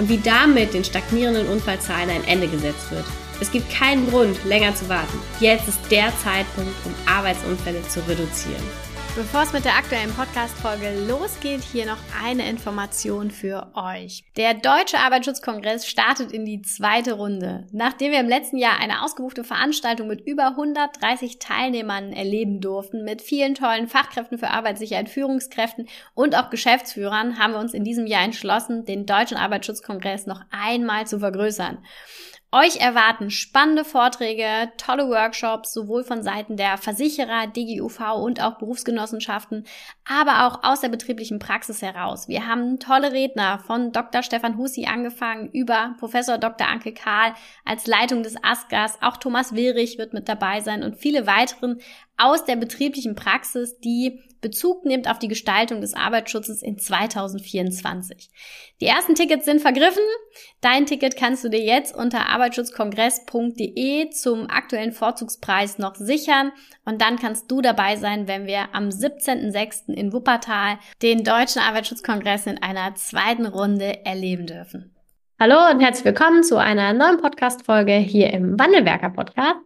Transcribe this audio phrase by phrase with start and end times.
[0.00, 3.04] und wie damit den stagnierenden Unfallzahlen ein Ende gesetzt wird.
[3.38, 5.18] Es gibt keinen Grund, länger zu warten.
[5.40, 8.64] Jetzt ist der Zeitpunkt, um Arbeitsunfälle zu reduzieren.
[9.16, 14.22] Bevor es mit der aktuellen Podcast-Folge losgeht, hier noch eine Information für euch.
[14.36, 17.66] Der Deutsche Arbeitsschutzkongress startet in die zweite Runde.
[17.72, 23.20] Nachdem wir im letzten Jahr eine ausgebuchte Veranstaltung mit über 130 Teilnehmern erleben durften, mit
[23.20, 28.22] vielen tollen Fachkräften für Arbeitssicherheit, Führungskräften und auch Geschäftsführern, haben wir uns in diesem Jahr
[28.22, 31.78] entschlossen, den Deutschen Arbeitsschutzkongress noch einmal zu vergrößern.
[32.52, 39.64] Euch erwarten spannende Vorträge, tolle Workshops, sowohl von Seiten der Versicherer, DGUV und auch Berufsgenossenschaften,
[40.04, 42.26] aber auch aus der betrieblichen Praxis heraus.
[42.26, 44.24] Wir haben tolle Redner von Dr.
[44.24, 46.66] Stefan Husi angefangen über Professor Dr.
[46.66, 47.34] Anke Kahl
[47.64, 48.98] als Leitung des ASGAS.
[49.00, 51.80] Auch Thomas Willrich wird mit dabei sein und viele weiteren
[52.16, 58.30] aus der betrieblichen Praxis, die Bezug nimmt auf die Gestaltung des Arbeitsschutzes in 2024.
[58.80, 60.02] Die ersten Tickets sind vergriffen.
[60.60, 66.52] Dein Ticket kannst du dir jetzt unter arbeitsschutzkongress.de zum aktuellen Vorzugspreis noch sichern
[66.84, 69.92] und dann kannst du dabei sein, wenn wir am 17.06.
[69.92, 74.94] in Wuppertal den Deutschen Arbeitsschutzkongress in einer zweiten Runde erleben dürfen.
[75.42, 79.56] Hallo und herzlich willkommen zu einer neuen Podcast-Folge hier im Wandelwerker Podcast.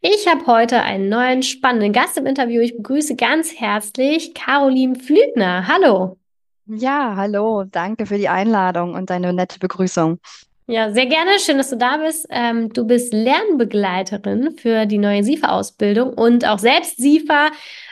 [0.00, 2.60] Ich habe heute einen neuen spannenden Gast im Interview.
[2.60, 5.68] Ich begrüße ganz herzlich Caroline Flügner.
[5.68, 6.18] Hallo.
[6.66, 7.62] Ja, hallo.
[7.62, 10.18] Danke für die Einladung und deine nette Begrüßung.
[10.66, 11.38] Ja, sehr gerne.
[11.38, 12.26] Schön, dass du da bist.
[12.30, 17.50] Ähm, du bist Lernbegleiterin für die neue SIFA-Ausbildung und auch selbst SIFA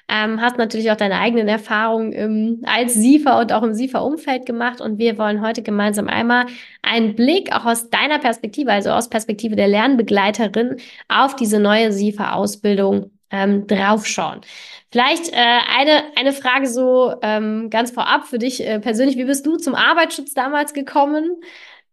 [0.08, 4.80] ähm, hast natürlich auch deine eigenen Erfahrungen im, als SIFA und auch im SIFA-Umfeld gemacht.
[4.80, 6.46] Und wir wollen heute gemeinsam einmal
[6.82, 10.76] einen Blick auch aus deiner Perspektive, also aus Perspektive der Lernbegleiterin,
[11.08, 14.40] auf diese neue SIFA-Ausbildung ähm, draufschauen.
[14.90, 19.18] Vielleicht äh, eine, eine Frage so ähm, ganz vorab für dich äh, persönlich.
[19.18, 21.42] Wie bist du zum Arbeitsschutz damals gekommen?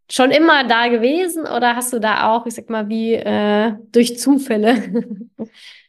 [0.09, 4.18] Schon immer da gewesen oder hast du da auch, ich sag mal, wie äh, durch
[4.18, 5.03] Zufälle?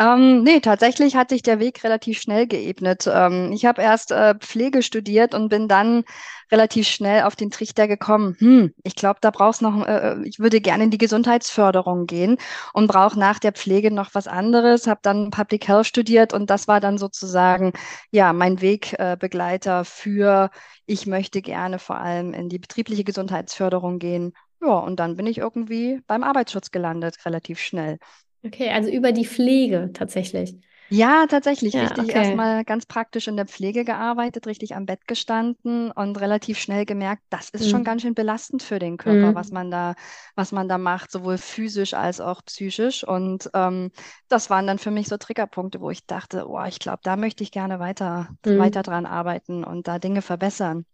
[0.00, 3.08] Ähm, nee, tatsächlich hat sich der Weg relativ schnell geebnet.
[3.12, 6.04] Ähm, ich habe erst äh, Pflege studiert und bin dann
[6.52, 8.36] relativ schnell auf den Trichter gekommen.
[8.38, 12.36] Hm, ich glaube, da brauchst noch, äh, äh, ich würde gerne in die Gesundheitsförderung gehen
[12.72, 14.86] und brauche nach der Pflege noch was anderes.
[14.86, 17.72] Habe dann Public Health studiert und das war dann sozusagen
[18.12, 20.50] ja mein Wegbegleiter für,
[20.86, 24.32] ich möchte gerne vor allem in die betriebliche Gesundheitsförderung gehen.
[24.60, 27.98] Ja, und dann bin ich irgendwie beim Arbeitsschutz gelandet, relativ schnell.
[28.44, 30.56] Okay, also über die Pflege tatsächlich.
[30.90, 31.74] Ja, tatsächlich.
[31.74, 32.04] Ja, richtig.
[32.04, 32.16] Okay.
[32.16, 37.22] Erstmal ganz praktisch in der Pflege gearbeitet, richtig am Bett gestanden und relativ schnell gemerkt,
[37.28, 37.70] das ist mhm.
[37.70, 39.34] schon ganz schön belastend für den Körper, mhm.
[39.34, 39.94] was man da,
[40.34, 43.04] was man da macht, sowohl physisch als auch psychisch.
[43.04, 43.90] Und ähm,
[44.28, 47.42] das waren dann für mich so Triggerpunkte, wo ich dachte, oh, ich glaube, da möchte
[47.42, 48.58] ich gerne weiter, mhm.
[48.58, 50.86] weiter dran arbeiten und da Dinge verbessern.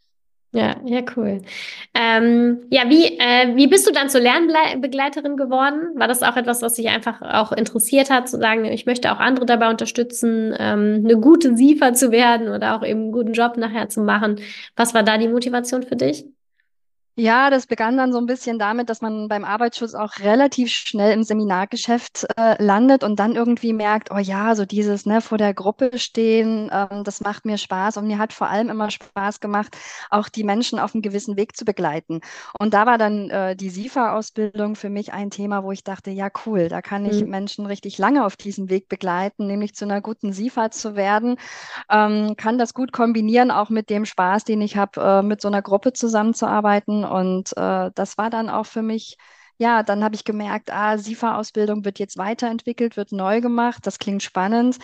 [0.57, 1.43] Ja, ja, cool.
[1.95, 5.99] Ähm, ja, wie, äh, wie bist du dann zur Lernbegleiterin geworden?
[5.99, 9.19] War das auch etwas, was dich einfach auch interessiert hat, zu sagen, ich möchte auch
[9.19, 13.57] andere dabei unterstützen, ähm, eine gute SIFA zu werden oder auch eben einen guten Job
[13.57, 14.41] nachher zu machen?
[14.77, 16.25] Was war da die Motivation für dich?
[17.17, 21.13] Ja, das begann dann so ein bisschen damit, dass man beim Arbeitsschutz auch relativ schnell
[21.13, 25.55] im Seminargeschäft äh, landet und dann irgendwie merkt, oh ja, so dieses ne, vor der
[25.55, 29.77] Gruppe stehen, ähm, das macht mir Spaß und mir hat vor allem immer Spaß gemacht,
[30.11, 32.21] auch die Menschen auf einem gewissen Weg zu begleiten.
[32.59, 36.31] Und da war dann äh, die SIFA-Ausbildung für mich ein Thema, wo ich dachte, ja
[36.47, 37.31] cool, da kann ich mhm.
[37.31, 41.37] Menschen richtig lange auf diesem Weg begleiten, nämlich zu einer guten SIFA zu werden,
[41.89, 45.47] ähm, kann das gut kombinieren, auch mit dem Spaß, den ich habe, äh, mit so
[45.47, 49.17] einer Gruppe zusammenzuarbeiten und äh, das war dann auch für mich,
[49.59, 54.23] ja, dann habe ich gemerkt, ah, SIFA-Ausbildung wird jetzt weiterentwickelt, wird neu gemacht, das klingt
[54.23, 54.79] spannend.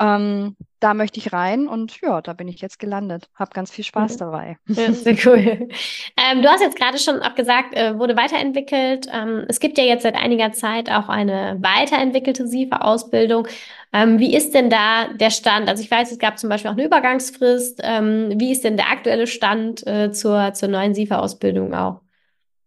[0.00, 3.28] Ähm, da möchte ich rein und ja, da bin ich jetzt gelandet.
[3.34, 4.18] Habe ganz viel Spaß mhm.
[4.18, 4.58] dabei.
[4.66, 5.68] Ja, sehr cool.
[6.16, 9.06] Ähm, du hast jetzt gerade schon auch gesagt, äh, wurde weiterentwickelt.
[9.12, 13.48] Ähm, es gibt ja jetzt seit einiger Zeit auch eine weiterentwickelte SIFA-Ausbildung.
[13.92, 15.68] Ähm, wie ist denn da der Stand?
[15.68, 17.80] Also ich weiß, es gab zum Beispiel auch eine Übergangsfrist.
[17.82, 22.00] Ähm, wie ist denn der aktuelle Stand äh, zur, zur neuen SIFA-Ausbildung auch?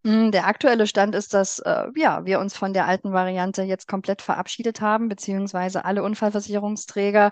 [0.04, 3.88] Mm, der aktuelle Stand ist, dass äh, ja, wir uns von der alten Variante jetzt
[3.88, 7.32] komplett verabschiedet haben, beziehungsweise alle Unfallversicherungsträger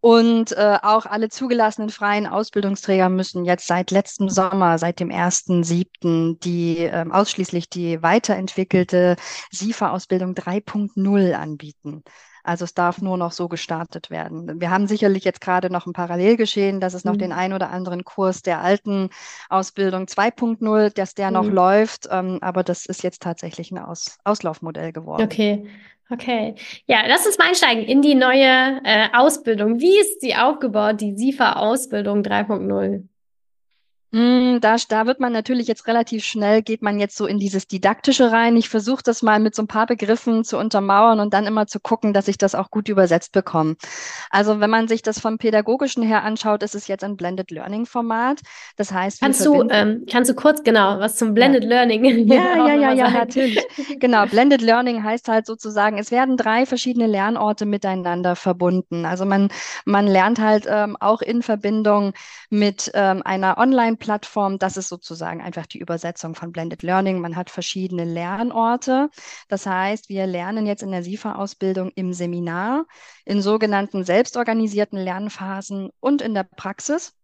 [0.00, 6.40] und äh, auch alle zugelassenen freien Ausbildungsträger müssen jetzt seit letztem Sommer, seit dem 1.7.,
[6.40, 9.14] die äh, ausschließlich die weiterentwickelte
[9.52, 12.02] SIFA-Ausbildung 3.0 anbieten.
[12.44, 14.60] Also es darf nur noch so gestartet werden.
[14.60, 17.18] Wir haben sicherlich jetzt gerade noch ein Parallelgeschehen, dass es noch mhm.
[17.18, 19.10] den ein oder anderen Kurs der alten
[19.48, 21.34] Ausbildung 2.0, dass der mhm.
[21.34, 22.08] noch läuft.
[22.10, 25.22] Ähm, aber das ist jetzt tatsächlich ein Aus Auslaufmodell geworden.
[25.22, 25.66] Okay.
[26.10, 26.54] Okay,
[26.86, 29.78] ja, lass uns mal einsteigen in die neue äh, Ausbildung.
[29.78, 33.07] Wie ist sie aufgebaut, die SIFA-Ausbildung 3.0?
[34.10, 37.66] Mm, da, da wird man natürlich jetzt relativ schnell, geht man jetzt so in dieses
[37.66, 38.56] Didaktische rein.
[38.56, 41.78] Ich versuche das mal mit so ein paar Begriffen zu untermauern und dann immer zu
[41.78, 43.76] gucken, dass ich das auch gut übersetzt bekomme.
[44.30, 47.84] Also wenn man sich das vom Pädagogischen her anschaut, ist es jetzt ein Blended Learning
[47.84, 48.40] Format.
[48.76, 51.70] Das heißt, kannst du, ähm, kannst du kurz genau was zum Blended ja.
[51.70, 51.98] Learning?
[52.28, 53.62] Ja, ja, ja, ja, natürlich.
[54.00, 59.04] genau, Blended Learning heißt halt sozusagen, es werden drei verschiedene Lernorte miteinander verbunden.
[59.04, 59.48] Also man,
[59.84, 62.12] man lernt halt ähm, auch in Verbindung
[62.50, 64.58] mit ähm, einer Online Plattform.
[64.58, 67.20] Das ist sozusagen einfach die Übersetzung von Blended Learning.
[67.20, 69.10] Man hat verschiedene Lernorte.
[69.48, 72.86] Das heißt, wir lernen jetzt in der SIFA-Ausbildung im Seminar,
[73.24, 77.14] in sogenannten selbstorganisierten Lernphasen und in der Praxis.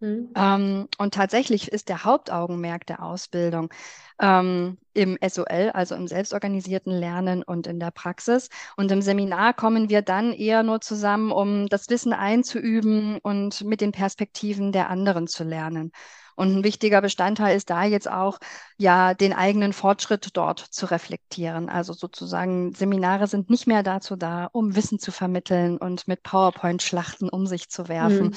[0.00, 0.30] Mhm.
[0.36, 3.72] Ähm, und tatsächlich ist der Hauptaugenmerk der Ausbildung
[4.20, 8.48] ähm, im SOL, also im selbstorganisierten Lernen und in der Praxis.
[8.76, 13.80] Und im Seminar kommen wir dann eher nur zusammen, um das Wissen einzuüben und mit
[13.80, 15.92] den Perspektiven der anderen zu lernen.
[16.38, 18.38] Und ein wichtiger Bestandteil ist da jetzt auch,
[18.76, 21.68] ja, den eigenen Fortschritt dort zu reflektieren.
[21.68, 27.28] Also sozusagen, Seminare sind nicht mehr dazu da, um Wissen zu vermitteln und mit PowerPoint-Schlachten
[27.28, 28.26] um sich zu werfen.
[28.26, 28.34] Mhm.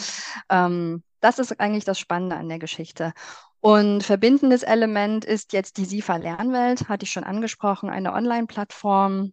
[0.50, 3.14] Ähm, das ist eigentlich das Spannende an der Geschichte.
[3.60, 9.32] Und verbindendes Element ist jetzt die SIFA Lernwelt, hatte ich schon angesprochen, eine Online-Plattform,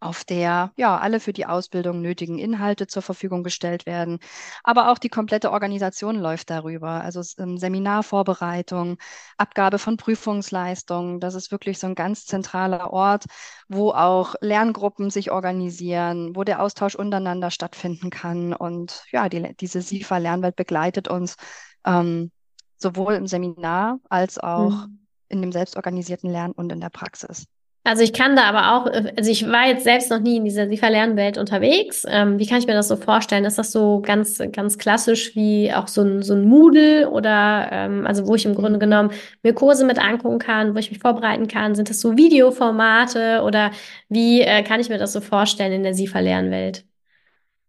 [0.00, 4.18] auf der ja alle für die Ausbildung nötigen Inhalte zur Verfügung gestellt werden.
[4.62, 7.00] Aber auch die komplette Organisation läuft darüber.
[7.02, 8.98] Also ähm, Seminarvorbereitung,
[9.38, 11.20] Abgabe von Prüfungsleistungen.
[11.20, 13.24] Das ist wirklich so ein ganz zentraler Ort,
[13.68, 18.52] wo auch Lerngruppen sich organisieren, wo der Austausch untereinander stattfinden kann.
[18.52, 21.36] Und ja, die, diese SIFA-Lernwelt begleitet uns
[21.84, 22.30] ähm,
[22.78, 25.06] sowohl im Seminar als auch mhm.
[25.28, 27.46] in dem selbstorganisierten Lernen und in der Praxis.
[27.86, 28.86] Also ich kann da aber auch,
[29.16, 32.04] also ich war jetzt selbst noch nie in dieser SIFA-Lernwelt unterwegs.
[32.08, 33.44] Ähm, wie kann ich mir das so vorstellen?
[33.44, 38.04] Ist das so ganz, ganz klassisch wie auch so ein, so ein Moodle oder ähm,
[38.04, 39.12] also wo ich im Grunde genommen
[39.44, 41.76] mir Kurse mit angucken kann, wo ich mich vorbereiten kann?
[41.76, 43.70] Sind das so Videoformate oder
[44.08, 46.84] wie äh, kann ich mir das so vorstellen in der SIFA-Lernwelt?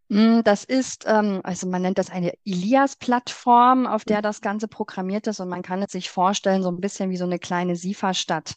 [0.09, 5.27] Hm, das ist, ähm, also man nennt das eine Ilias-Plattform, auf der das Ganze programmiert
[5.27, 8.55] ist und man kann es sich vorstellen, so ein bisschen wie so eine kleine SIFA-Stadt.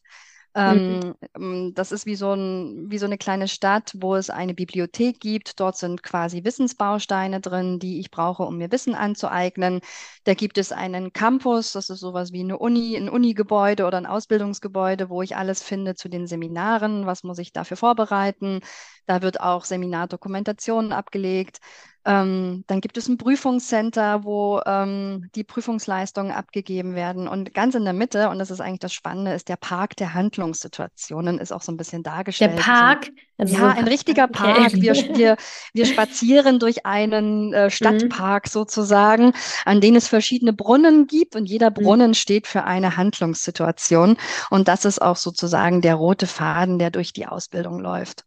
[0.55, 1.15] Mhm.
[1.37, 5.21] Ähm, das ist wie so, ein, wie so eine kleine Stadt, wo es eine Bibliothek
[5.21, 5.61] gibt.
[5.61, 9.81] Dort sind quasi Wissensbausteine drin, die ich brauche, um mir Wissen anzueignen.
[10.25, 14.07] Da gibt es einen Campus, das ist sowas wie eine Uni, ein Unigebäude oder ein
[14.07, 17.07] Ausbildungsgebäude, wo ich alles finde zu den Seminaren.
[17.07, 18.61] Was muss ich dafür vorbereiten?
[19.07, 21.59] Da wird auch Seminardokumentation abgelegt.
[22.07, 27.29] Ähm, dann gibt es ein Prüfungscenter, wo ähm, die Prüfungsleistungen abgegeben werden.
[27.29, 30.15] Und ganz in der Mitte, und das ist eigentlich das Spannende, ist der Park der
[30.15, 32.53] Handlungssituationen, ist auch so ein bisschen dargestellt.
[32.57, 33.11] Der Park?
[33.37, 34.59] Also, ja, ein richtiger Park.
[34.59, 34.81] Okay.
[34.81, 35.37] Wir, wir,
[35.75, 37.71] wir spazieren durch einen äh, mhm.
[37.71, 38.51] Stadtpark mhm.
[38.51, 39.33] sozusagen,
[39.67, 41.75] an dem es verschiedene Brunnen gibt und jeder mhm.
[41.75, 42.15] Brunnen mhm.
[42.15, 44.17] steht für eine Handlungssituation.
[44.49, 48.25] Und das ist auch sozusagen der rote Faden, der durch die Ausbildung läuft.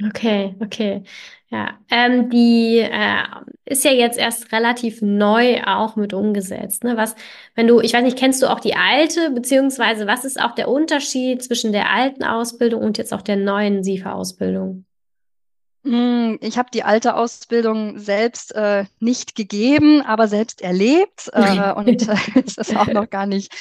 [0.00, 1.02] Okay, okay.
[1.50, 3.22] Ja, ähm, die äh,
[3.64, 6.84] ist ja jetzt erst relativ neu auch mit umgesetzt.
[6.84, 6.96] Ne?
[6.96, 7.16] Was,
[7.56, 10.68] wenn du, ich weiß nicht, kennst du auch die alte, beziehungsweise was ist auch der
[10.68, 14.84] Unterschied zwischen der alten Ausbildung und jetzt auch der neuen SIFA-Ausbildung?
[15.84, 21.30] Hm, ich habe die alte Ausbildung selbst äh, nicht gegeben, aber selbst erlebt.
[21.32, 23.52] Äh, und äh, es ist auch noch gar nicht,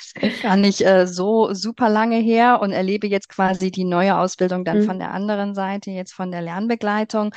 [0.42, 4.80] gar nicht äh, so super lange her und erlebe jetzt quasi die neue Ausbildung dann
[4.80, 4.86] mhm.
[4.86, 7.34] von der anderen Seite, jetzt von der Lernbegleitung.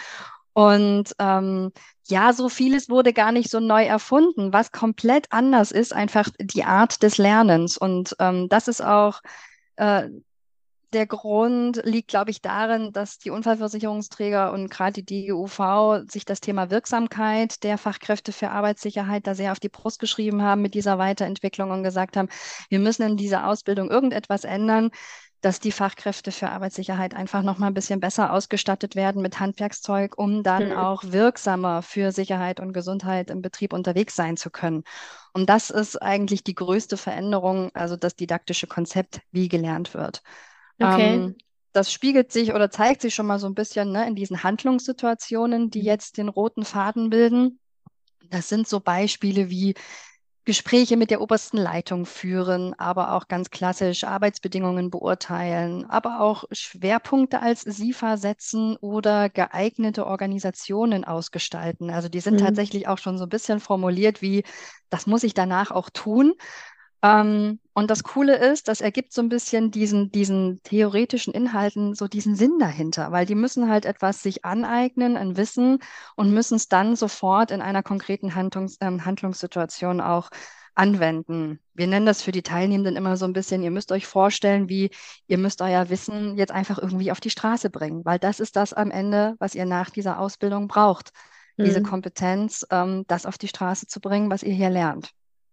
[0.52, 1.72] Und ähm,
[2.08, 4.52] ja, so vieles wurde gar nicht so neu erfunden.
[4.52, 7.76] Was komplett anders ist, einfach die Art des Lernens.
[7.76, 9.20] Und ähm, das ist auch
[9.76, 10.08] äh,
[10.92, 16.40] der Grund liegt, glaube ich, darin, dass die Unfallversicherungsträger und gerade die DGUV sich das
[16.40, 20.98] Thema Wirksamkeit der Fachkräfte für Arbeitssicherheit da sehr auf die Brust geschrieben haben mit dieser
[20.98, 22.28] Weiterentwicklung und gesagt haben,
[22.68, 24.90] wir müssen in dieser Ausbildung irgendetwas ändern,
[25.40, 30.18] dass die Fachkräfte für Arbeitssicherheit einfach noch mal ein bisschen besser ausgestattet werden mit Handwerkszeug,
[30.18, 30.76] um dann mhm.
[30.76, 34.84] auch wirksamer für Sicherheit und Gesundheit im Betrieb unterwegs sein zu können.
[35.32, 40.22] Und das ist eigentlich die größte Veränderung, also das didaktische Konzept, wie gelernt wird.
[40.80, 41.14] Okay.
[41.14, 41.36] Ähm,
[41.72, 45.70] das spiegelt sich oder zeigt sich schon mal so ein bisschen ne, in diesen Handlungssituationen,
[45.70, 45.86] die mhm.
[45.86, 47.60] jetzt den roten Faden bilden.
[48.28, 49.74] Das sind so Beispiele wie
[50.44, 57.40] Gespräche mit der obersten Leitung führen, aber auch ganz klassisch Arbeitsbedingungen beurteilen, aber auch Schwerpunkte
[57.40, 61.90] als SIFA setzen oder geeignete Organisationen ausgestalten.
[61.90, 62.44] Also die sind mhm.
[62.46, 64.42] tatsächlich auch schon so ein bisschen formuliert wie,
[64.88, 66.32] das muss ich danach auch tun.
[67.02, 72.08] Ähm, und das Coole ist, das ergibt so ein bisschen diesen, diesen theoretischen Inhalten so
[72.08, 75.78] diesen Sinn dahinter, weil die müssen halt etwas sich aneignen, ein Wissen
[76.16, 80.28] und müssen es dann sofort in einer konkreten Handlungs, äh, Handlungssituation auch
[80.74, 81.60] anwenden.
[81.74, 84.90] Wir nennen das für die Teilnehmenden immer so ein bisschen, ihr müsst euch vorstellen, wie
[85.26, 88.72] ihr müsst euer Wissen jetzt einfach irgendwie auf die Straße bringen, weil das ist das
[88.72, 91.10] am Ende, was ihr nach dieser Ausbildung braucht.
[91.56, 91.64] Mhm.
[91.64, 95.10] Diese Kompetenz, ähm, das auf die Straße zu bringen, was ihr hier lernt.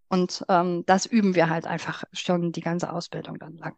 [0.08, 3.74] Und ähm, das üben wir halt einfach schon die ganze Ausbildung dann lang.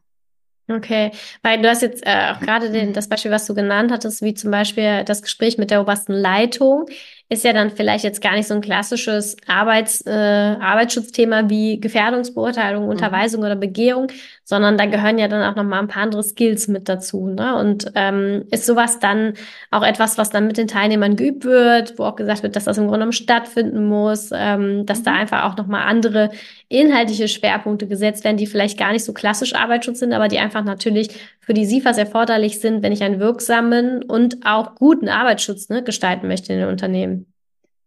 [0.69, 1.11] Okay,
[1.43, 4.35] weil du hast jetzt äh, auch gerade den, das Beispiel, was du genannt hattest, wie
[4.35, 6.87] zum Beispiel das Gespräch mit der obersten Leitung
[7.33, 12.85] ist ja dann vielleicht jetzt gar nicht so ein klassisches Arbeits, äh, Arbeitsschutzthema wie Gefährdungsbeurteilung,
[12.85, 12.91] mhm.
[12.91, 14.09] Unterweisung oder Begehung,
[14.43, 17.29] sondern da gehören ja dann auch noch mal ein paar andere Skills mit dazu.
[17.29, 17.57] Ne?
[17.57, 19.35] Und ähm, ist sowas dann
[19.71, 22.79] auch etwas, was dann mit den Teilnehmern geübt wird, wo auch gesagt wird, dass das
[22.79, 25.05] im Grunde genommen stattfinden muss, ähm, dass mhm.
[25.05, 26.31] da einfach auch noch mal andere
[26.69, 30.65] inhaltliche Schwerpunkte gesetzt werden, die vielleicht gar nicht so klassisch Arbeitsschutz sind, aber die einfach
[30.65, 31.11] natürlich
[31.51, 36.29] für die SIFAs erforderlich sind, wenn ich einen wirksamen und auch guten Arbeitsschutz ne, gestalten
[36.29, 37.33] möchte in den Unternehmen.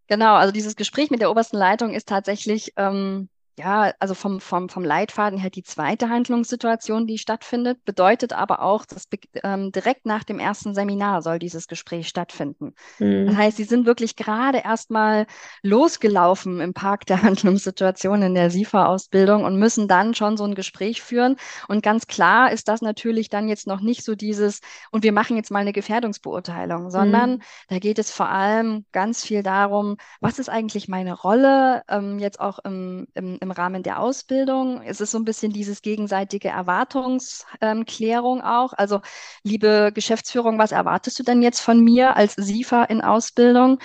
[0.07, 4.67] Genau, also dieses Gespräch mit der obersten Leitung ist tatsächlich ähm, ja, also vom, vom,
[4.67, 9.07] vom Leitfaden her die zweite Handlungssituation, die stattfindet, bedeutet aber auch, dass
[9.43, 12.73] ähm, direkt nach dem ersten Seminar soll dieses Gespräch stattfinden.
[12.97, 13.27] Mhm.
[13.27, 15.27] Das heißt, sie sind wirklich gerade erstmal
[15.61, 21.03] losgelaufen im Park der Handlungssituation in der SIFA-Ausbildung und müssen dann schon so ein Gespräch
[21.03, 21.35] führen.
[21.67, 25.37] Und ganz klar ist das natürlich dann jetzt noch nicht so dieses, und wir machen
[25.37, 27.41] jetzt mal eine Gefährdungsbeurteilung, sondern mhm.
[27.69, 32.39] da geht es vor allem ganz viel darum, was ist eigentlich meine Rolle, ähm, jetzt
[32.39, 34.81] auch im, im im Rahmen der Ausbildung.
[34.81, 38.73] Es ist so ein bisschen dieses gegenseitige Erwartungsklärung ähm, auch.
[38.73, 39.01] Also,
[39.43, 43.77] liebe Geschäftsführung, was erwartest du denn jetzt von mir als SIFA in Ausbildung?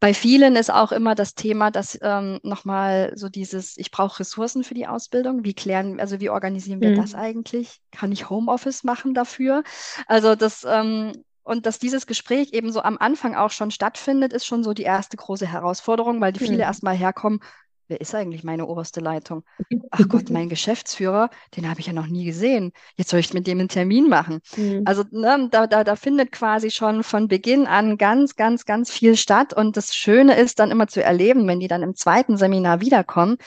[0.00, 4.62] Bei vielen ist auch immer das Thema, dass ähm, nochmal so dieses, ich brauche Ressourcen
[4.62, 5.42] für die Ausbildung.
[5.42, 6.96] Wie klären, also wie organisieren wir mhm.
[6.96, 7.80] das eigentlich?
[7.90, 9.64] Kann ich Homeoffice machen dafür?
[10.06, 14.46] Also das, ähm, und dass dieses Gespräch eben so am Anfang auch schon stattfindet, ist
[14.46, 16.60] schon so die erste große Herausforderung, weil die viele mhm.
[16.60, 17.40] erstmal herkommen,
[17.88, 19.42] wer ist eigentlich meine oberste Leitung?
[19.90, 22.72] Ach Gott, mein Geschäftsführer, den habe ich ja noch nie gesehen.
[22.96, 24.40] Jetzt soll ich mit dem einen Termin machen.
[24.56, 24.82] Mhm.
[24.84, 29.16] Also ne, da, da, da findet quasi schon von Beginn an ganz, ganz, ganz viel
[29.16, 29.52] statt.
[29.52, 33.38] Und das Schöne ist dann immer zu erleben, wenn die dann im zweiten Seminar wiederkommen,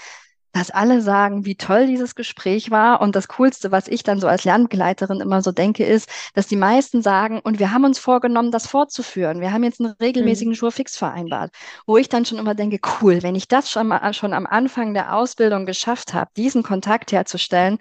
[0.54, 3.02] dass alle sagen, wie toll dieses Gespräch war.
[3.02, 6.56] Und das Coolste, was ich dann so als Lernbegleiterin immer so denke, ist, dass die
[6.56, 9.40] meisten sagen, und wir haben uns vorgenommen, das fortzuführen.
[9.42, 10.56] Wir haben jetzt einen regelmäßigen mhm.
[10.56, 11.52] Schurfix vereinbart,
[11.86, 14.94] wo ich dann schon immer denke, cool, wenn ich das schon, mal, schon am Anfang
[14.94, 17.78] der Ausbildung geschafft habe, diesen Kontakt herzustellen,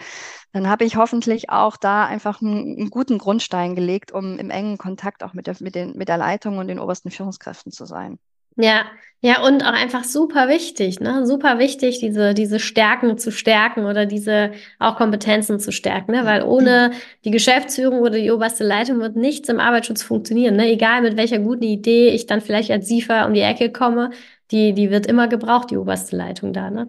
[0.52, 4.78] dann habe ich hoffentlich auch da einfach einen, einen, guten Grundstein gelegt, um im engen
[4.78, 8.18] Kontakt auch mit der, mit, den, mit der Leitung und den obersten Führungskräften zu sein.
[8.60, 8.84] Ja,
[9.22, 11.26] ja, und auch einfach super wichtig, ne?
[11.26, 16.24] Super wichtig, diese, diese Stärken zu stärken oder diese auch Kompetenzen zu stärken, ne?
[16.24, 16.92] Weil ohne
[17.26, 20.70] die Geschäftsführung oder die oberste Leitung wird nichts im Arbeitsschutz funktionieren, ne?
[20.70, 24.10] Egal mit welcher guten Idee ich dann vielleicht als SIFA um die Ecke komme,
[24.52, 26.88] die, die wird immer gebraucht, die oberste Leitung da, ne?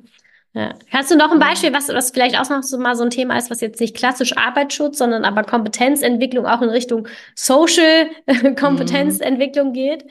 [0.54, 0.74] Ja.
[0.90, 3.38] Hast du noch ein Beispiel, was, was vielleicht auch noch so mal so ein Thema
[3.38, 8.10] ist, was jetzt nicht klassisch Arbeitsschutz, sondern aber Kompetenzentwicklung auch in Richtung Social
[8.60, 10.06] Kompetenzentwicklung geht?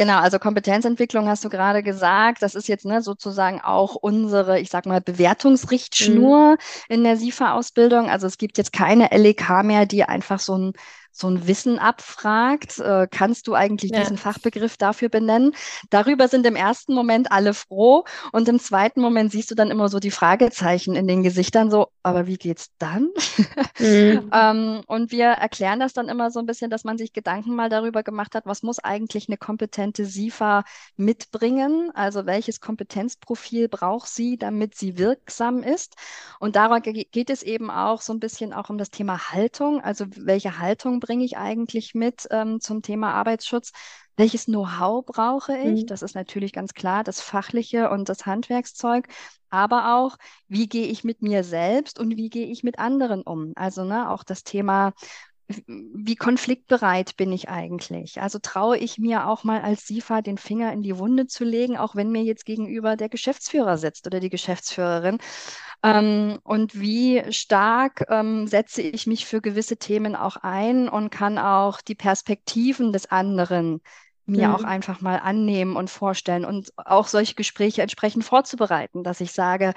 [0.00, 2.40] Genau, also Kompetenzentwicklung hast du gerade gesagt.
[2.40, 6.56] Das ist jetzt ne, sozusagen auch unsere, ich sag mal, Bewertungsrichtschnur mhm.
[6.88, 8.08] in der SIFA-Ausbildung.
[8.08, 10.72] Also es gibt jetzt keine LEK mehr, die einfach so ein
[11.12, 12.78] so ein Wissen abfragt.
[12.78, 14.00] Äh, kannst du eigentlich ja.
[14.00, 15.54] diesen Fachbegriff dafür benennen?
[15.90, 19.88] Darüber sind im ersten Moment alle froh und im zweiten Moment siehst du dann immer
[19.88, 23.10] so die Fragezeichen in den Gesichtern, so, aber wie geht's dann?
[23.78, 24.30] Mhm.
[24.32, 27.68] ähm, und wir erklären das dann immer so ein bisschen, dass man sich Gedanken mal
[27.68, 30.64] darüber gemacht hat, was muss eigentlich eine kompetente SIFA
[30.96, 31.90] mitbringen?
[31.94, 35.96] Also welches Kompetenzprofil braucht sie, damit sie wirksam ist?
[36.38, 39.80] Und daran geht es eben auch so ein bisschen auch um das Thema Haltung.
[39.80, 43.72] Also welche Haltung bringe ich eigentlich mit ähm, zum Thema Arbeitsschutz?
[44.16, 45.80] Welches Know-how brauche ich?
[45.80, 45.86] Mhm.
[45.86, 49.08] Das ist natürlich ganz klar das Fachliche und das Handwerkszeug,
[49.48, 50.16] aber auch,
[50.46, 53.52] wie gehe ich mit mir selbst und wie gehe ich mit anderen um?
[53.56, 54.92] Also ne, auch das Thema,
[55.66, 58.20] wie konfliktbereit bin ich eigentlich?
[58.20, 61.76] Also traue ich mir auch mal als SIFA den Finger in die Wunde zu legen,
[61.76, 65.18] auch wenn mir jetzt gegenüber der Geschäftsführer sitzt oder die Geschäftsführerin?
[65.82, 71.38] Ähm, und wie stark ähm, setze ich mich für gewisse Themen auch ein und kann
[71.38, 73.80] auch die Perspektiven des anderen
[74.26, 74.54] mir mhm.
[74.54, 79.74] auch einfach mal annehmen und vorstellen und auch solche Gespräche entsprechend vorzubereiten, dass ich sage,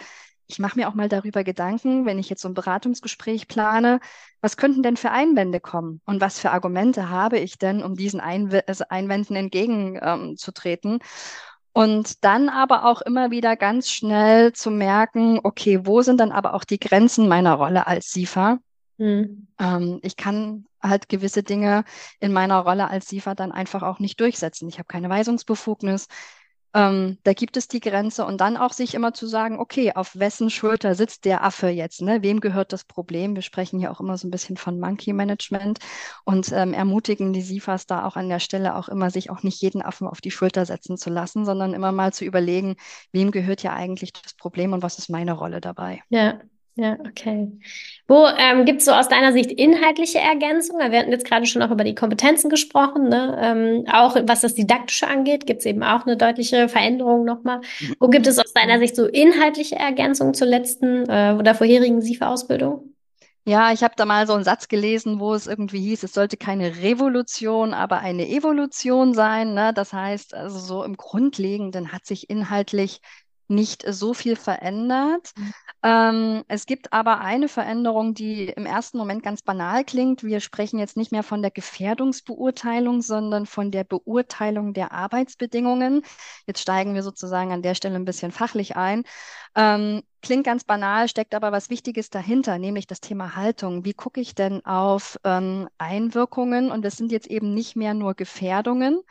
[0.48, 4.00] ich mache mir auch mal darüber Gedanken, wenn ich jetzt so ein Beratungsgespräch plane,
[4.42, 8.20] was könnten denn für Einwände kommen und was für Argumente habe ich denn, um diesen
[8.20, 10.94] Einw also Einwänden entgegenzutreten.
[10.94, 11.00] Ähm,
[11.76, 16.54] und dann aber auch immer wieder ganz schnell zu merken, okay, wo sind dann aber
[16.54, 18.60] auch die Grenzen meiner Rolle als SIFA?
[18.98, 19.48] Mhm.
[19.60, 21.84] Ähm, ich kann halt gewisse Dinge
[22.20, 24.70] in meiner Rolle als SIFA dann einfach auch nicht durchsetzen.
[24.70, 26.08] Ich habe keine Weisungsbefugnis.
[26.75, 30.18] Ähm, da gibt es die Grenze und dann auch sich immer zu sagen, okay, auf
[30.18, 32.01] wessen Schulter sitzt der Affe jetzt?
[32.01, 32.24] Ne?
[32.24, 33.36] Wem gehört das Problem?
[33.36, 35.80] Wir sprechen hier auch immer so ein bisschen von Monkey Management
[36.25, 39.62] und ähm, ermutigen die SIFAs da auch an der Stelle auch immer, sich auch nicht
[39.62, 42.75] jeden Affen auf die Schulter setzen zu lassen, sondern immer mal zu überlegen,
[43.12, 46.01] wem gehört ja eigentlich das Problem und was ist meine Rolle dabei?
[46.10, 46.39] Ja,
[46.75, 47.51] ja, okay.
[48.08, 50.92] Wo ähm, gibt es so aus deiner Sicht inhaltliche Ergänzungen?
[50.92, 53.38] Wir hatten jetzt gerade schon auch über die Kompetenzen gesprochen, ne?
[53.39, 57.62] ähm, auch was das Didaktische angeht, gibt es eben auch eine deutliche Veränderung nochmal.
[58.00, 62.94] Wo gibt es aus deiner Sicht so inhaltliche Ergänzungen zur letzten äh, oder vorherigen SIFA-Ausbildung?
[63.46, 66.38] Ja, ich habe da mal so einen Satz gelesen, wo es irgendwie hieß, es sollte
[66.38, 69.53] keine Revolution, aber eine Evolution sein.
[69.53, 69.74] Ne?
[69.75, 73.01] Das heißt, also so im Grundlegenden hat sich inhaltlich
[73.48, 75.32] nicht so viel verändert.
[75.36, 75.54] Mhm.
[75.84, 80.24] Ähm, es gibt aber eine Veränderung, die im ersten Moment ganz banal klingt.
[80.24, 86.04] Wir sprechen jetzt nicht mehr von der Gefährdungsbeurteilung, sondern von der Beurteilung der Arbeitsbedingungen.
[86.48, 89.04] Jetzt steigen wir sozusagen an der Stelle ein bisschen fachlich ein.
[89.56, 93.86] Ähm, klingt ganz banal, steckt aber was Wichtiges dahinter, nämlich das Thema Haltung.
[93.86, 96.72] Wie gucke ich denn auf ähm, Einwirkungen?
[96.72, 99.02] Und das sind jetzt eben nicht mehr nur Gefährdungen,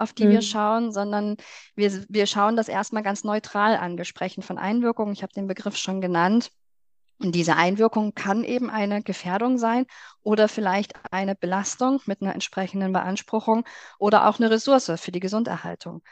[0.00, 0.30] auf die mhm.
[0.30, 1.36] wir schauen, sondern
[1.74, 3.98] wir, wir schauen das erstmal ganz neutral an.
[3.98, 5.12] Wir sprechen von Einwirkungen.
[5.12, 6.50] Ich habe den Begriff schon genannt.
[7.18, 9.84] Und diese Einwirkung kann eben eine Gefährdung sein
[10.22, 13.64] oder vielleicht eine Belastung mit einer entsprechenden Beanspruchung
[13.98, 16.02] oder auch eine Ressource für die Gesunderhaltung.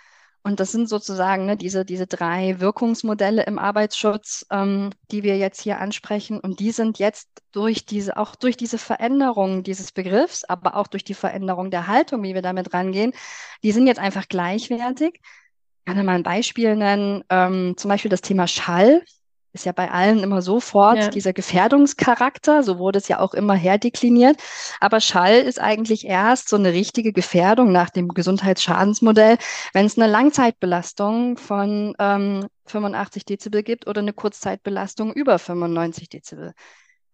[0.42, 5.60] Und das sind sozusagen ne, diese, diese drei Wirkungsmodelle im Arbeitsschutz, ähm, die wir jetzt
[5.60, 6.40] hier ansprechen.
[6.40, 11.04] Und die sind jetzt durch diese, auch durch diese Veränderung dieses Begriffs, aber auch durch
[11.04, 13.12] die Veränderung der Haltung, wie wir damit rangehen,
[13.62, 15.20] die sind jetzt einfach gleichwertig.
[15.86, 19.02] Ich kann mal ein Beispiel nennen, ähm, zum Beispiel das Thema Schall
[19.52, 21.08] ist ja bei allen immer sofort ja.
[21.08, 24.36] dieser Gefährdungscharakter, so wurde es ja auch immer herdekliniert.
[24.80, 29.38] Aber Schall ist eigentlich erst so eine richtige Gefährdung nach dem Gesundheitsschadensmodell,
[29.72, 36.52] wenn es eine Langzeitbelastung von ähm, 85 Dezibel gibt oder eine Kurzzeitbelastung über 95 Dezibel.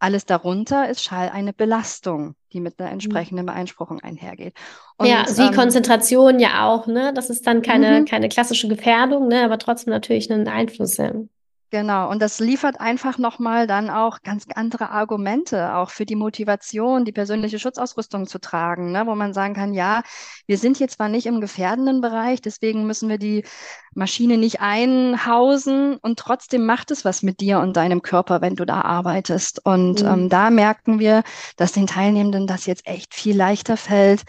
[0.00, 2.94] Alles darunter ist Schall eine Belastung, die mit einer mhm.
[2.94, 4.54] entsprechenden Beeinspruchung einhergeht.
[4.98, 7.14] Und, ja, wie ähm, Konzentration ja auch, ne?
[7.14, 8.04] Das ist dann keine, mhm.
[8.04, 9.44] keine klassische Gefährdung, ne?
[9.44, 10.98] aber trotzdem natürlich einen Einfluss.
[10.98, 11.12] Ja.
[11.74, 17.04] Genau, und das liefert einfach nochmal dann auch ganz andere Argumente, auch für die Motivation,
[17.04, 19.08] die persönliche Schutzausrüstung zu tragen, ne?
[19.08, 20.04] wo man sagen kann, ja,
[20.46, 23.44] wir sind jetzt zwar nicht im gefährdenden Bereich, deswegen müssen wir die
[23.92, 28.64] Maschine nicht einhausen und trotzdem macht es was mit dir und deinem Körper, wenn du
[28.64, 29.66] da arbeitest.
[29.66, 30.08] Und mhm.
[30.08, 31.24] ähm, da merken wir,
[31.56, 34.22] dass den Teilnehmenden das jetzt echt viel leichter fällt,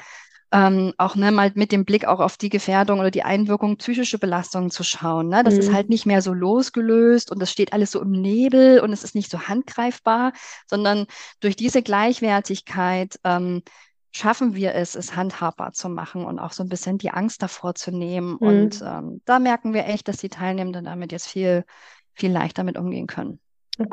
[0.55, 4.17] ähm, auch ne, mal mit dem Blick auch auf die Gefährdung oder die Einwirkung psychische
[4.17, 5.27] Belastungen zu schauen.
[5.27, 5.43] Ne?
[5.43, 5.59] Das mhm.
[5.59, 9.03] ist halt nicht mehr so losgelöst und das steht alles so im Nebel und es
[9.03, 10.31] ist nicht so handgreifbar,
[10.65, 11.07] sondern
[11.41, 13.63] durch diese Gleichwertigkeit ähm,
[14.11, 17.75] schaffen wir es, es handhabbar zu machen und auch so ein bisschen die Angst davor
[17.75, 18.37] zu nehmen.
[18.39, 18.47] Mhm.
[18.47, 21.65] Und ähm, da merken wir echt, dass die Teilnehmenden damit jetzt viel,
[22.13, 23.39] viel leichter mit umgehen können.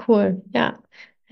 [0.06, 0.78] Cool, ja.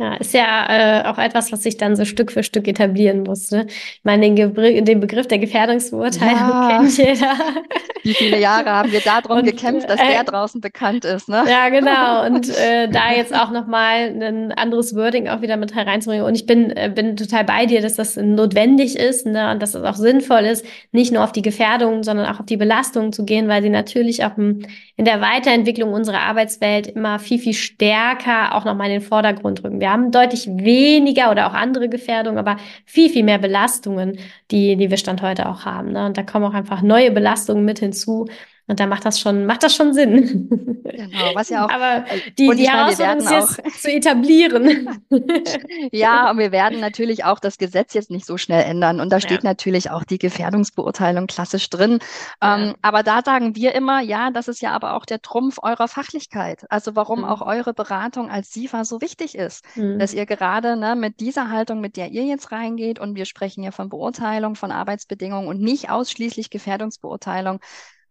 [0.00, 3.50] Ja, ist ja äh, auch etwas, was sich dann so Stück für Stück etablieren muss.
[3.50, 3.66] Ne?
[3.68, 6.78] Ich meine, den, den Begriff der Gefährdungsbeurteilung ja.
[6.78, 7.34] kennt jeder.
[8.02, 11.44] Wie viele Jahre haben wir darum gekämpft, dass äh, der draußen bekannt ist, ne?
[11.46, 12.24] Ja, genau.
[12.24, 16.24] Und äh, da jetzt auch nochmal ein anderes Wording auch wieder mit hereinzubringen.
[16.24, 19.50] Und ich bin, äh, bin total bei dir, dass das notwendig ist ne?
[19.50, 22.56] und dass es auch sinnvoll ist, nicht nur auf die Gefährdung, sondern auch auf die
[22.56, 24.64] Belastung zu gehen, weil sie natürlich auch in
[24.96, 29.78] der Weiterentwicklung unserer Arbeitswelt immer viel, viel stärker auch nochmal in den Vordergrund rücken.
[29.78, 34.20] Wir wir haben deutlich weniger oder auch andere Gefährdungen, aber viel, viel mehr Belastungen,
[34.53, 35.90] die, die wir Stand heute auch haben.
[35.92, 36.07] Ne?
[36.07, 38.26] Und da kommen auch einfach neue Belastungen mit hinzu.
[38.70, 40.48] Und da macht das schon, macht das schon Sinn.
[40.85, 41.70] Genau, was ja auch.
[41.70, 42.04] Aber
[42.38, 45.02] die, die Herausforderung ist jetzt auch, zu etablieren.
[45.92, 49.00] ja, und wir werden natürlich auch das Gesetz jetzt nicht so schnell ändern.
[49.00, 49.50] Und da steht ja.
[49.50, 51.98] natürlich auch die Gefährdungsbeurteilung klassisch drin.
[52.40, 52.59] Ja.
[52.59, 55.88] Ähm, aber da sagen wir immer, ja, das ist ja aber auch der Trumpf eurer
[55.88, 56.64] Fachlichkeit.
[56.70, 57.24] Also warum mhm.
[57.24, 59.98] auch eure Beratung als SIFA so wichtig ist, mhm.
[59.98, 63.64] dass ihr gerade ne, mit dieser Haltung, mit der ihr jetzt reingeht, und wir sprechen
[63.64, 67.59] ja von Beurteilung von Arbeitsbedingungen und nicht ausschließlich Gefährdungsbeurteilung,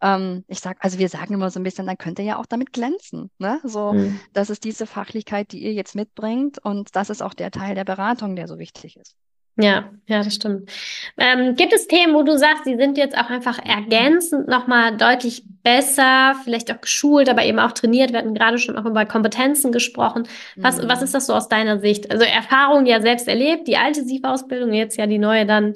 [0.02, 2.46] ähm, ich sag, also wir sagen immer so ein bisschen, dann könnt ihr ja auch
[2.46, 3.30] damit glänzen.
[3.38, 3.60] Ne?
[3.64, 4.20] So, mhm.
[4.34, 7.86] das ist diese Fachlichkeit, die ihr jetzt mitbringt und das ist auch der Teil der
[7.86, 9.16] Beratung, der so wichtig ist.
[9.62, 10.72] Ja, ja, das stimmt.
[11.18, 15.44] Ähm, gibt es Themen, wo du sagst, die sind jetzt auch einfach ergänzend nochmal deutlich
[15.64, 18.14] besser, vielleicht auch geschult, aber eben auch trainiert?
[18.14, 20.30] Wir hatten gerade schon auch über Kompetenzen gesprochen.
[20.56, 20.88] Was, mhm.
[20.88, 22.10] was ist das so aus deiner Sicht?
[22.10, 25.74] Also Erfahrung ja selbst erlebt, die alte SIF-Ausbildung, jetzt ja die neue dann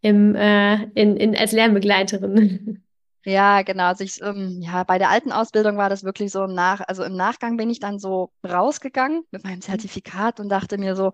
[0.00, 2.82] im, äh, in, in, als Lernbegleiterin.
[3.26, 3.86] Ja, genau.
[3.86, 7.16] Also ich, ähm, ja, bei der alten Ausbildung war das wirklich so nach, also im
[7.16, 9.62] Nachgang bin ich dann so rausgegangen mit meinem mhm.
[9.62, 11.12] Zertifikat und dachte mir so,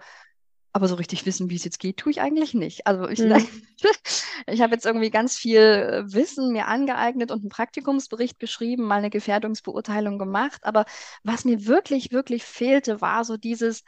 [0.74, 2.86] aber so richtig wissen, wie es jetzt geht, tue ich eigentlich nicht.
[2.86, 3.46] Also ich, mhm.
[4.46, 8.96] ich habe jetzt irgendwie ganz viel äh, Wissen mir angeeignet und einen Praktikumsbericht geschrieben, mal
[8.96, 10.64] eine Gefährdungsbeurteilung gemacht.
[10.64, 10.84] Aber
[11.22, 13.84] was mir wirklich, wirklich fehlte, war so dieses,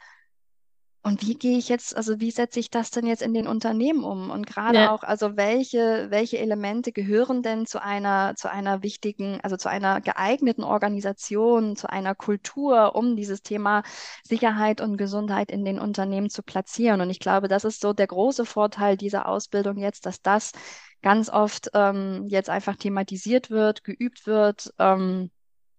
[1.05, 4.03] und wie gehe ich jetzt, also wie setze ich das denn jetzt in den Unternehmen
[4.03, 4.31] um?
[4.31, 4.91] Und gerade ja.
[4.91, 10.01] auch, also welche, welche Elemente gehören denn zu einer, zu einer wichtigen, also zu einer
[10.01, 13.83] geeigneten Organisation, zu einer Kultur, um dieses Thema
[14.23, 17.01] Sicherheit und Gesundheit in den Unternehmen zu platzieren?
[17.01, 20.53] Und ich glaube, das ist so der große Vorteil dieser Ausbildung jetzt, dass das
[21.03, 24.73] ganz oft ähm, jetzt einfach thematisiert wird, geübt wird.
[24.79, 25.29] Ähm,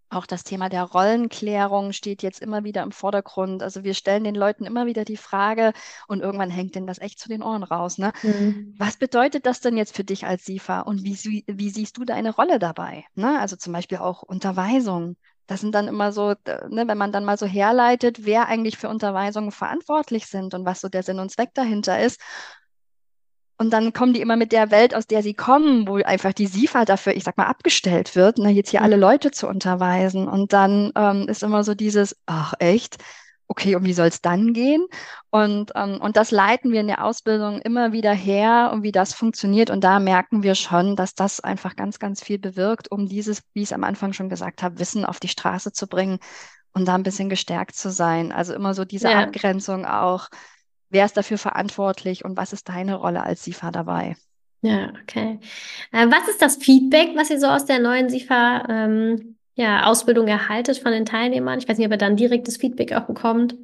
[0.08, 3.62] auch das Thema der Rollenklärung steht jetzt immer wieder im Vordergrund.
[3.62, 5.72] Also wir stellen den Leuten immer wieder die Frage
[6.06, 7.98] und irgendwann hängt denen das echt zu den Ohren raus.
[7.98, 8.12] Ne?
[8.22, 8.74] Mhm.
[8.78, 12.34] Was bedeutet das denn jetzt für dich als SIFA und wie, wie siehst du deine
[12.34, 13.04] Rolle dabei?
[13.14, 13.40] Ne?
[13.40, 15.16] Also zum Beispiel auch Unterweisung.
[15.46, 18.88] Das sind dann immer so, ne, wenn man dann mal so herleitet, wer eigentlich für
[18.88, 22.20] Unterweisungen verantwortlich sind und was so der Sinn und Zweck dahinter ist.
[23.58, 26.46] Und dann kommen die immer mit der Welt, aus der sie kommen, wo einfach die
[26.46, 29.02] SIFA dafür, ich sag mal, abgestellt wird, ne, jetzt hier alle mhm.
[29.02, 30.28] Leute zu unterweisen.
[30.28, 32.98] Und dann ähm, ist immer so dieses, ach echt,
[33.48, 34.86] okay, und wie soll es dann gehen?
[35.30, 39.14] Und, ähm, und das leiten wir in der Ausbildung immer wieder her und wie das
[39.14, 39.70] funktioniert.
[39.70, 43.62] Und da merken wir schon, dass das einfach ganz, ganz viel bewirkt, um dieses, wie
[43.62, 46.18] ich es am Anfang schon gesagt habe, Wissen auf die Straße zu bringen
[46.72, 48.32] und da ein bisschen gestärkt zu sein.
[48.32, 49.20] Also immer so diese ja.
[49.20, 50.28] Abgrenzung auch
[50.96, 54.16] wer ist dafür verantwortlich und was ist deine Rolle als SIFA dabei?
[54.62, 55.38] Ja, okay.
[55.92, 60.26] Äh, was ist das Feedback, was ihr so aus der neuen SIFA ähm, ja, Ausbildung
[60.26, 61.58] erhaltet von den Teilnehmern?
[61.58, 63.56] Ich weiß nicht, ob ihr dann direktes Feedback auch bekommt.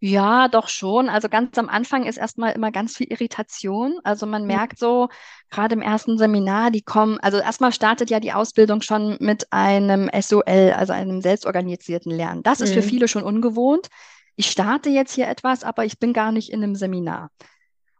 [0.00, 1.08] Ja, doch schon.
[1.08, 3.98] Also ganz am Anfang ist erstmal immer ganz viel Irritation.
[4.04, 5.08] Also man merkt so,
[5.50, 10.10] gerade im ersten Seminar, die kommen, also erstmal startet ja die Ausbildung schon mit einem
[10.20, 12.42] SOL, also einem selbstorganisierten Lernen.
[12.42, 12.74] Das ist mhm.
[12.74, 13.88] für viele schon ungewohnt
[14.38, 17.30] ich starte jetzt hier etwas, aber ich bin gar nicht in einem Seminar.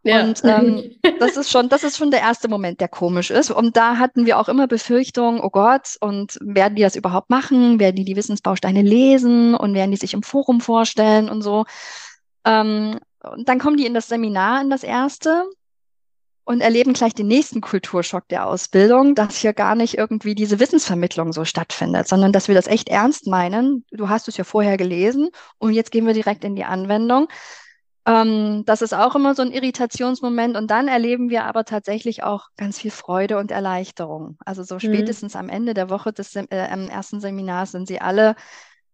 [0.04, 0.22] Ja.
[0.22, 3.50] Und ähm, das ist schon, das ist schon der erste Moment, der komisch ist.
[3.50, 7.80] Und da hatten wir auch immer Befürchtungen, oh Gott, und werden die das überhaupt machen?
[7.80, 11.64] Werden die die Wissensbausteine lesen und werden die sich im Forum vorstellen und so?
[12.44, 15.44] Ähm, und dann kommen die in das Seminar, in das erste
[16.48, 21.34] und erleben gleich den nächsten Kulturschock der Ausbildung, dass hier gar nicht irgendwie diese Wissensvermittlung
[21.34, 23.84] so stattfindet, sondern dass wir das echt ernst meinen.
[23.90, 27.28] Du hast es ja vorher gelesen und jetzt gehen wir direkt in die Anwendung.
[28.06, 32.46] Ähm, das ist auch immer so ein Irritationsmoment und dann erleben wir aber tatsächlich auch
[32.56, 34.38] ganz viel Freude und Erleichterung.
[34.42, 34.80] Also so mhm.
[34.80, 35.40] spätestens mhm.
[35.40, 38.36] am Ende der Woche des äh, ersten Seminars sind sie alle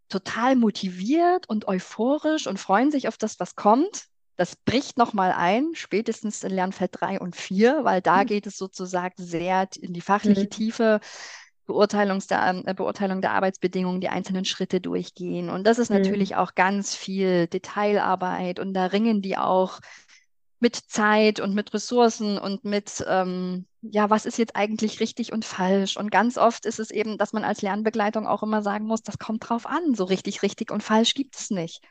[0.08, 5.70] total motiviert und euphorisch und freuen sich auf das, was kommt das bricht nochmal ein,
[5.74, 8.26] spätestens in Lernfeld 3 und 4, weil da mhm.
[8.26, 10.50] geht es sozusagen sehr in die fachliche mhm.
[10.50, 11.00] Tiefe,
[11.66, 15.48] Beurteilungs der, äh, Beurteilung der Arbeitsbedingungen, die einzelnen Schritte durchgehen.
[15.48, 15.98] Und das ist mhm.
[15.98, 19.80] natürlich auch ganz viel Detailarbeit und da ringen die auch
[20.60, 25.44] mit Zeit und mit Ressourcen und mit, ähm, ja, was ist jetzt eigentlich richtig und
[25.44, 25.96] falsch?
[25.96, 29.18] Und ganz oft ist es eben, dass man als Lernbegleitung auch immer sagen muss, das
[29.18, 29.94] kommt drauf an.
[29.94, 31.82] So richtig, richtig und falsch gibt es nicht.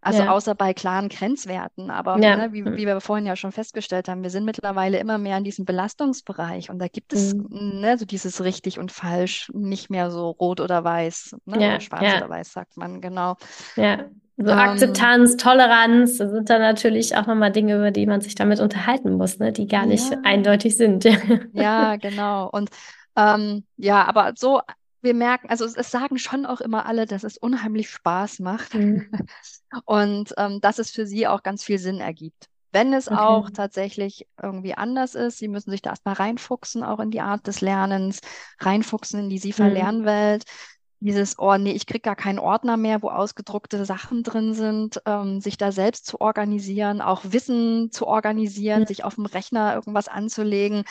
[0.00, 0.30] Also ja.
[0.30, 1.90] außer bei klaren Grenzwerten.
[1.90, 2.36] Aber ja.
[2.36, 2.76] ne, wie, hm.
[2.76, 6.70] wie, wir vorhin ja schon festgestellt haben, wir sind mittlerweile immer mehr in diesem Belastungsbereich
[6.70, 7.80] und da gibt es mhm.
[7.80, 11.68] ne, so dieses richtig und falsch, nicht mehr so rot oder weiß, ne, ja.
[11.68, 13.36] oder schwarz oder weiß, sagt man, genau.
[13.76, 14.04] Ja.
[14.38, 18.34] So ähm, Akzeptanz, Toleranz, das sind dann natürlich auch nochmal Dinge, über die man sich
[18.34, 21.04] damit unterhalten muss, ne, die gar nicht eindeutig sind.
[21.54, 22.50] ja, genau.
[22.50, 22.68] Und
[23.16, 24.60] ähm, ja, aber so
[25.06, 28.74] wir merken, also es, es, sagen schon auch immer alle, dass es unheimlich Spaß macht
[28.74, 29.08] mhm.
[29.86, 33.16] und ähm, dass es für sie auch ganz viel Sinn ergibt, Wenn es okay.
[33.16, 37.46] auch tatsächlich irgendwie anders ist, sie müssen sich da erstmal reinfuchsen, auch in die Art
[37.46, 38.20] des Lernens,
[38.60, 40.44] reinfuchsen in die SIFA-Lernwelt.
[40.44, 45.00] Mhm dieses, oh nee, ich kriege gar keinen Ordner mehr, wo ausgedruckte Sachen drin sind,
[45.04, 48.86] ähm, sich da selbst zu organisieren, auch Wissen zu organisieren, ja.
[48.86, 50.84] sich auf dem Rechner irgendwas anzulegen.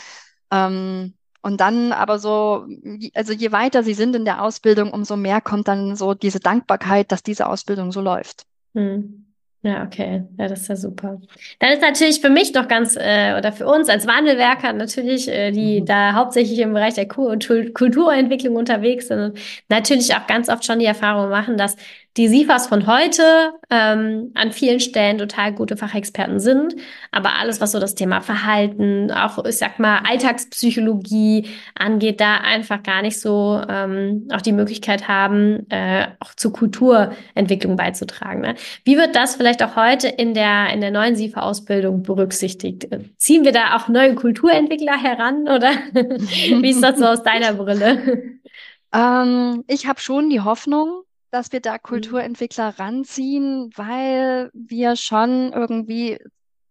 [0.51, 2.65] Ähm, und dann aber so,
[3.13, 7.11] also je weiter sie sind in der Ausbildung, umso mehr kommt dann so diese Dankbarkeit,
[7.11, 8.47] dass diese Ausbildung so läuft.
[8.73, 9.25] Hm.
[9.61, 10.23] Ja, okay.
[10.37, 11.21] Ja, das ist ja super.
[11.59, 15.51] Dann ist natürlich für mich noch ganz, äh, oder für uns als Wandelwerker natürlich, äh,
[15.51, 15.85] die mhm.
[15.85, 20.85] da hauptsächlich im Bereich der Kulturentwicklung unterwegs sind und natürlich auch ganz oft schon die
[20.85, 21.77] Erfahrung machen, dass
[22.17, 26.75] die SIFAs von heute ähm, an vielen Stellen total gute Fachexperten sind,
[27.11, 32.83] aber alles, was so das Thema Verhalten, auch ich sag mal Alltagspsychologie angeht, da einfach
[32.83, 38.41] gar nicht so ähm, auch die Möglichkeit haben, äh, auch zur Kulturentwicklung beizutragen.
[38.41, 38.55] Ne?
[38.85, 42.87] Wie wird das vielleicht auch heute in der in der neuen SIFA-Ausbildung berücksichtigt?
[43.17, 48.35] Ziehen wir da auch neue Kulturentwickler heran oder wie ist das so aus deiner Brille?
[48.93, 51.03] Ähm, ich habe schon die Hoffnung,
[51.35, 51.83] dass wir da mhm.
[51.83, 56.17] Kulturentwickler ranziehen, weil wir schon irgendwie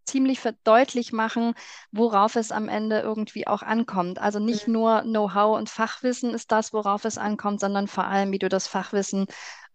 [0.06, 1.54] ziemlich verdeutlich machen,
[1.92, 4.18] worauf es am Ende irgendwie auch ankommt.
[4.18, 4.72] Also nicht mhm.
[4.72, 8.66] nur Know-how und Fachwissen ist das, worauf es ankommt, sondern vor allem, wie du das
[8.66, 9.26] Fachwissen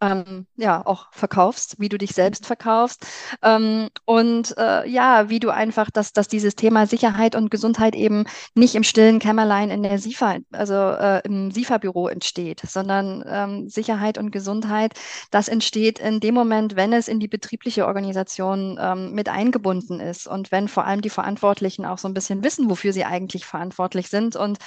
[0.01, 3.05] ähm, ja auch verkaufst, wie du dich selbst verkaufst.
[3.41, 8.25] Ähm, und äh, ja, wie du einfach, dass, dass dieses Thema Sicherheit und Gesundheit eben
[8.55, 14.17] nicht im stillen Kämmerlein in der SIFA, also äh, im SIFA-Büro entsteht, sondern ähm, Sicherheit
[14.17, 14.93] und Gesundheit,
[15.31, 20.27] das entsteht in dem Moment, wenn es in die betriebliche Organisation ähm, mit eingebunden ist
[20.27, 24.09] und wenn vor allem die Verantwortlichen auch so ein bisschen wissen, wofür sie eigentlich verantwortlich
[24.09, 24.57] sind und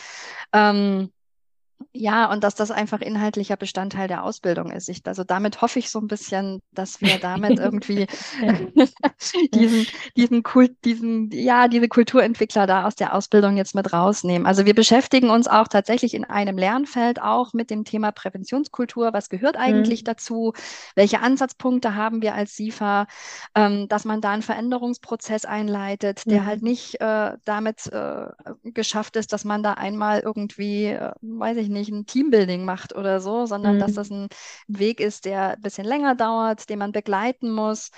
[0.52, 1.10] ähm,
[1.92, 4.88] ja, und dass das einfach inhaltlicher Bestandteil der Ausbildung ist.
[4.88, 8.06] Ich, also damit hoffe ich so ein bisschen, dass wir damit irgendwie
[9.54, 14.46] diesen, diesen Kult, diesen, ja, diese Kulturentwickler da aus der Ausbildung jetzt mit rausnehmen.
[14.46, 19.12] Also wir beschäftigen uns auch tatsächlich in einem Lernfeld auch mit dem Thema Präventionskultur.
[19.12, 20.06] Was gehört eigentlich mhm.
[20.06, 20.52] dazu?
[20.94, 23.06] Welche Ansatzpunkte haben wir als SIFA?
[23.54, 26.46] Ähm, dass man da einen Veränderungsprozess einleitet, der mhm.
[26.46, 28.26] halt nicht äh, damit äh,
[28.64, 33.20] geschafft ist, dass man da einmal irgendwie, äh, weiß ich nicht, ein Teambuilding macht oder
[33.20, 33.80] so, sondern mhm.
[33.80, 34.28] dass das ein
[34.68, 37.90] Weg ist, der ein bisschen länger dauert, den man begleiten muss,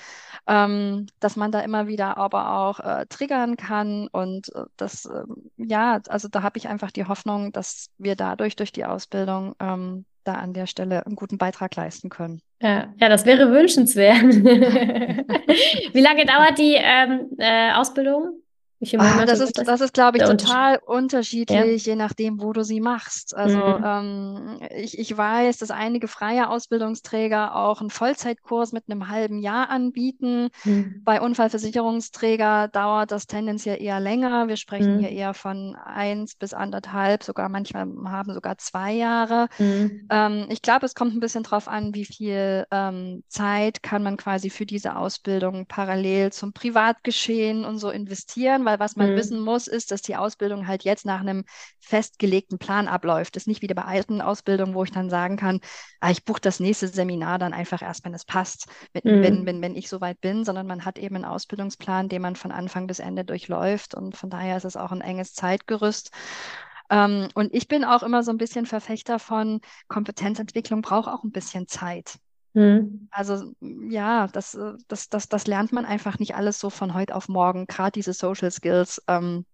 [0.46, 5.24] ähm, dass man da immer wieder aber auch äh, triggern kann und äh, das, äh,
[5.56, 10.04] ja, also da habe ich einfach die Hoffnung, dass wir dadurch durch die Ausbildung ähm,
[10.24, 12.40] da an der Stelle einen guten Beitrag leisten können.
[12.60, 14.22] Ja, ja das wäre wünschenswert.
[15.94, 18.43] Wie lange dauert die ähm, äh, Ausbildung?
[18.98, 21.92] Ah, das ist, das ist, glaube ich, total unterschiedlich, ja.
[21.92, 23.34] je nachdem, wo du sie machst.
[23.36, 23.84] Also mhm.
[23.84, 29.70] ähm, ich, ich weiß, dass einige freie Ausbildungsträger auch einen Vollzeitkurs mit einem halben Jahr
[29.70, 30.48] anbieten.
[30.64, 31.02] Mhm.
[31.04, 34.48] Bei Unfallversicherungsträger dauert das tendenziell eher länger.
[34.48, 35.00] Wir sprechen mhm.
[35.00, 39.48] hier eher von eins bis anderthalb, sogar manchmal haben sogar zwei Jahre.
[39.58, 40.08] Mhm.
[40.10, 44.16] Ähm, ich glaube, es kommt ein bisschen drauf an, wie viel ähm, Zeit kann man
[44.16, 49.16] quasi für diese Ausbildung parallel zum Privatgeschehen und so investieren, weil weil was man mhm.
[49.16, 51.44] wissen muss, ist, dass die Ausbildung halt jetzt nach einem
[51.78, 53.36] festgelegten Plan abläuft.
[53.36, 55.60] Das ist nicht wie bei alten Ausbildungen, wo ich dann sagen kann,
[56.00, 59.22] ah, ich buche das nächste Seminar dann einfach erst, wenn es passt, mit, mhm.
[59.22, 62.50] wenn, wenn, wenn ich soweit bin, sondern man hat eben einen Ausbildungsplan, den man von
[62.50, 63.94] Anfang bis Ende durchläuft.
[63.94, 66.10] Und von daher ist es auch ein enges Zeitgerüst.
[66.90, 71.32] Ähm, und ich bin auch immer so ein bisschen Verfechter von Kompetenzentwicklung braucht auch ein
[71.32, 72.18] bisschen Zeit.
[72.54, 73.08] Mhm.
[73.10, 77.14] Also ja, das, äh, das, das, das lernt man einfach nicht alles so von heute
[77.14, 79.44] auf morgen, gerade diese Social Skills, ähm,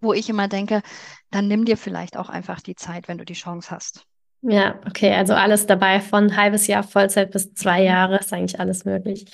[0.00, 0.82] wo ich immer denke,
[1.30, 4.06] dann nimm dir vielleicht auch einfach die Zeit, wenn du die Chance hast.
[4.48, 8.84] Ja, okay, also alles dabei von halbes Jahr Vollzeit bis zwei Jahre ist eigentlich alles
[8.84, 9.24] möglich.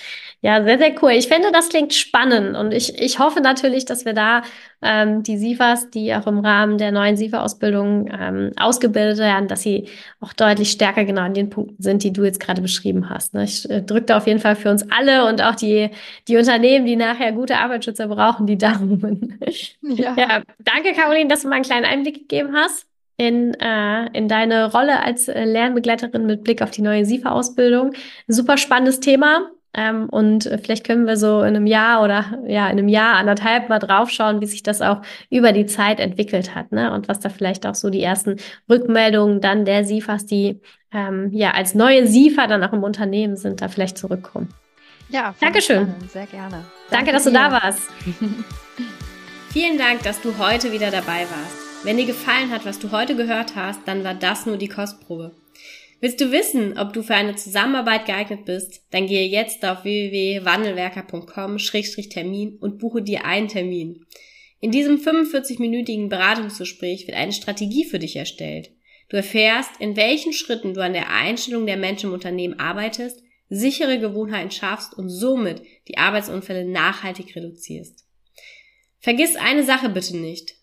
[0.41, 1.11] Ja, sehr, sehr cool.
[1.11, 4.41] Ich finde, das klingt spannend und ich, ich hoffe natürlich, dass wir da
[4.81, 9.87] ähm, die SIFAs, die auch im Rahmen der neuen SIFA-Ausbildung ähm, ausgebildet werden, dass sie
[10.19, 13.35] auch deutlich stärker genau an den Punkten sind, die du jetzt gerade beschrieben hast.
[13.35, 13.43] Ne?
[13.43, 15.91] Ich äh, drücke da auf jeden Fall für uns alle und auch die,
[16.27, 19.37] die Unternehmen, die nachher gute Arbeitsschützer brauchen, die Daumen.
[19.81, 20.15] Ja.
[20.17, 24.71] ja, danke, Caroline, dass du mal einen kleinen Einblick gegeben hast in, äh, in deine
[24.71, 27.93] Rolle als äh, Lernbegleiterin mit Blick auf die neue SIFA-Ausbildung.
[28.27, 29.49] Super spannendes Thema.
[29.75, 33.15] Ähm, und äh, vielleicht können wir so in einem Jahr oder ja, in einem Jahr,
[33.15, 36.93] anderthalb mal draufschauen, wie sich das auch über die Zeit entwickelt hat, ne?
[36.93, 38.35] Und was da vielleicht auch so die ersten
[38.69, 40.61] Rückmeldungen dann der SIFAs, die
[40.93, 44.49] ähm, ja als neue SIFA dann auch im Unternehmen sind, da vielleicht zurückkommen.
[45.09, 45.87] Ja, Dankeschön.
[45.87, 46.11] Spannend.
[46.11, 46.51] Sehr gerne.
[46.51, 47.29] Danke, Danke dass dir.
[47.31, 47.81] du da warst.
[49.49, 51.62] Vielen Dank, dass du heute wieder dabei warst.
[51.83, 55.35] Wenn dir gefallen hat, was du heute gehört hast, dann war das nur die Kostprobe.
[55.99, 58.85] Willst du wissen, ob du für eine Zusammenarbeit geeignet bist?
[58.91, 64.05] Dann gehe jetzt auf www.wandelwerker.com-termin und buche dir einen Termin.
[64.61, 68.71] In diesem 45-minütigen Beratungsgespräch wird eine Strategie für dich erstellt.
[69.09, 73.99] Du erfährst, in welchen Schritten du an der Einstellung der Menschen im Unternehmen arbeitest, sichere
[73.99, 78.05] Gewohnheiten schaffst und somit die Arbeitsunfälle nachhaltig reduzierst.
[78.99, 80.62] Vergiss eine Sache bitte nicht.